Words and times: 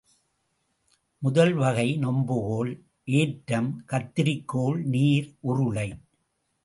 முதல் 1.21 1.53
வகை 1.53 1.97
நெம்புகோல் 1.97 2.71
ஏற்றம், 3.03 3.83
கத்தரிக்கோல், 3.87 4.83
நீர் 4.85 5.35
உருளை. 5.41 5.89